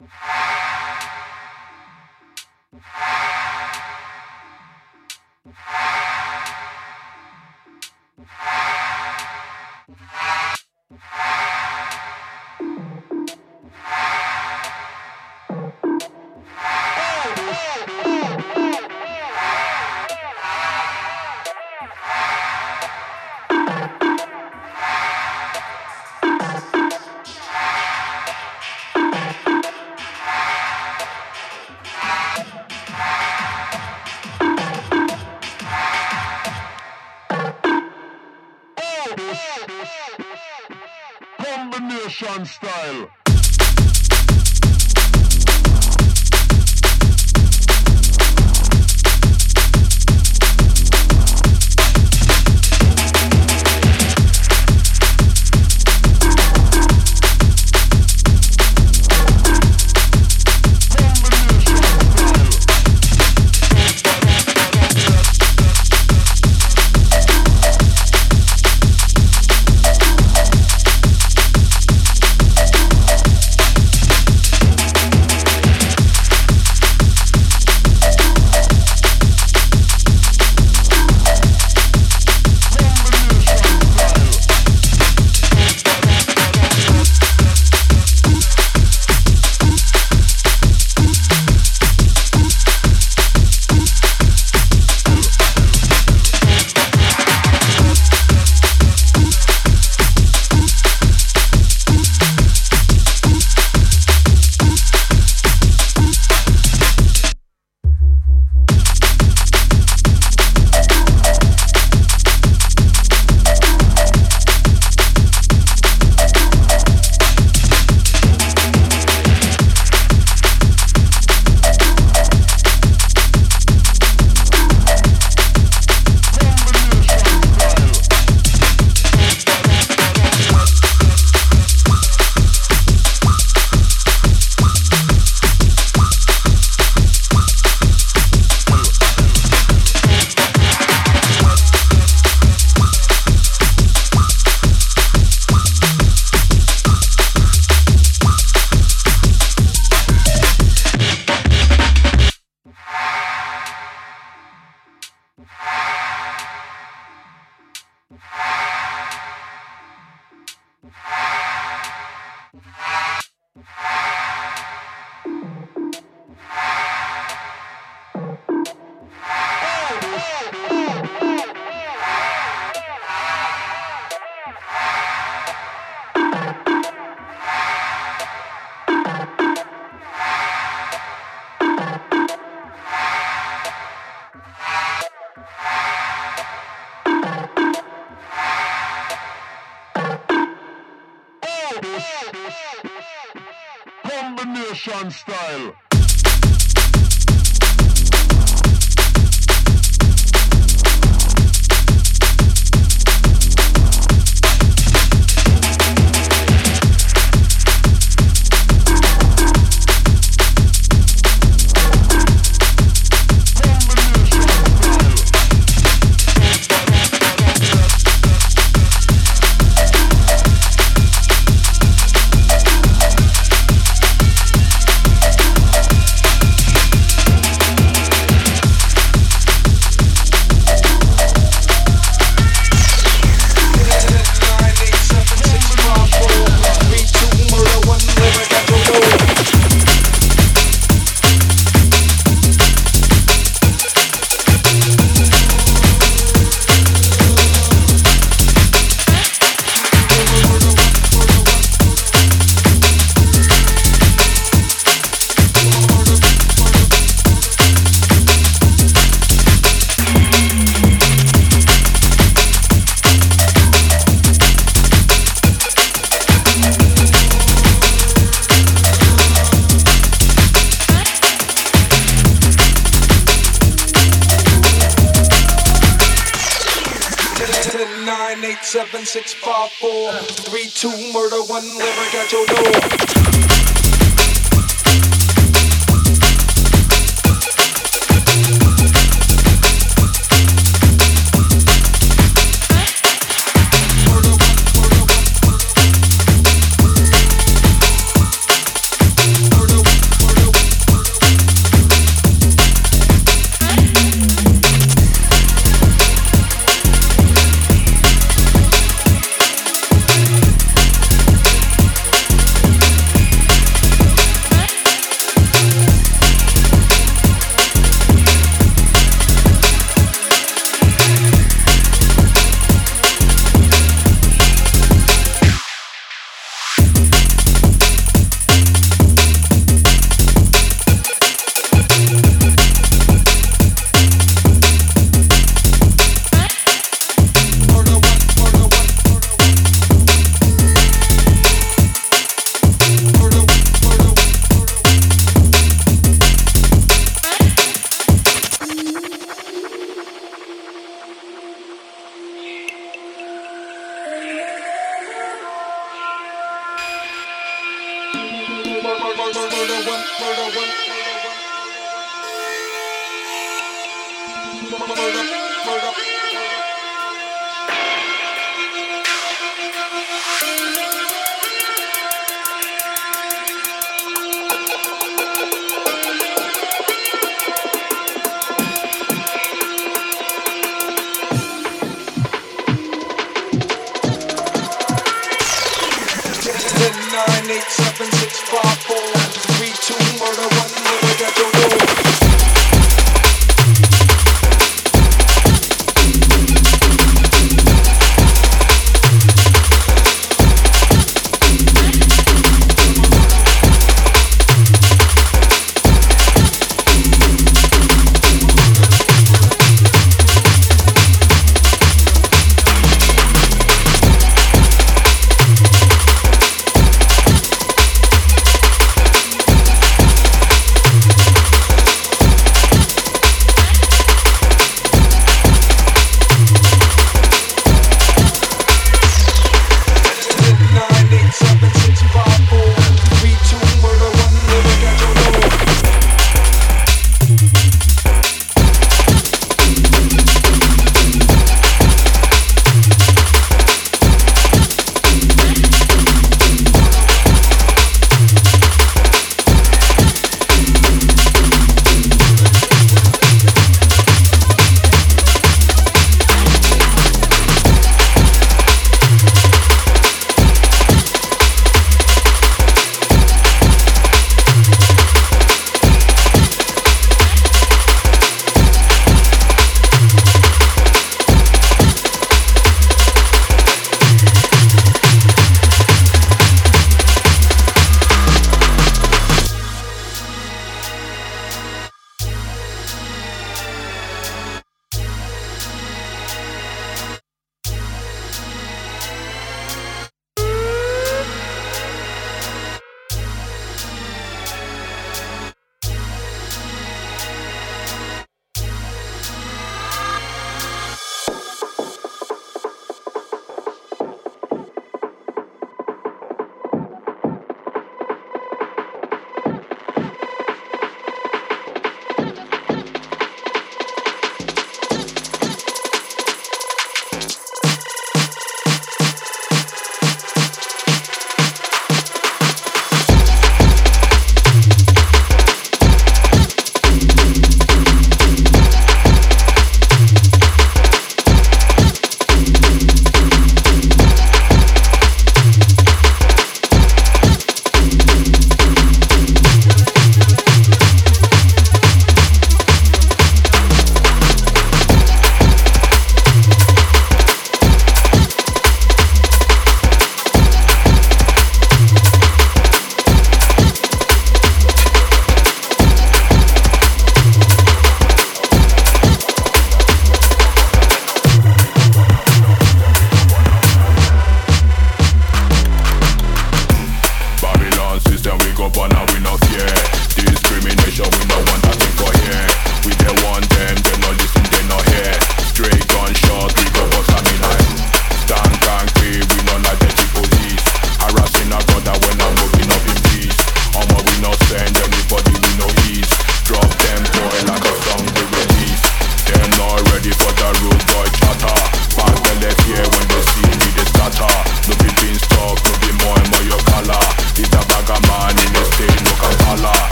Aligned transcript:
you 0.00 0.53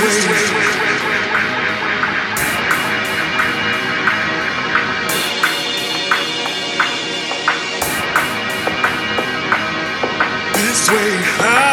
This 0.00 0.26
way. 10.88 11.20
Ah. 11.40 11.69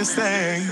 Nothing 0.00 0.62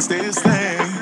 stays 0.00 0.34
the 0.34 0.40
same. 0.40 0.48
Nothing 0.80 0.97